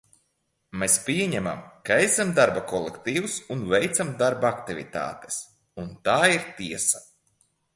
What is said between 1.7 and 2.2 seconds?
ka